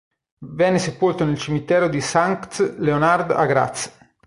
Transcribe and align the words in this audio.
Venne 0.55 0.79
sepolto 0.79 1.25
nel 1.25 1.37
cimitero 1.37 1.87
di 1.87 2.01
Sankt 2.01 2.77
Leonhard 2.79 3.29
a 3.29 3.45
Graz. 3.45 3.93